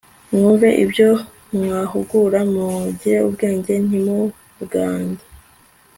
[0.31, 1.09] Mwumve ibyo
[1.61, 5.23] mbahugura mugire ubwenge Ntimubwange